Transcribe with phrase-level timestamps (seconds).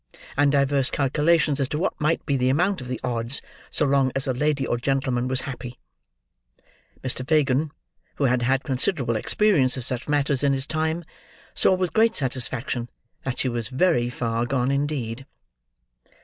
[0.35, 4.11] and divers calculations as to what might be the amount of the odds so long
[4.15, 5.77] as a lady or gentleman was happy,
[7.03, 7.23] Mr.
[7.23, 7.69] Fagin,
[8.15, 11.05] who had had considerable experience of such matters in his time,
[11.53, 12.89] saw, with great satisfaction,
[13.25, 15.27] that she was very far gone indeed.